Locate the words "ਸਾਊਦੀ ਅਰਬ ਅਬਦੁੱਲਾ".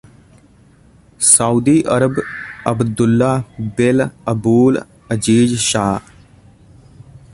1.19-3.43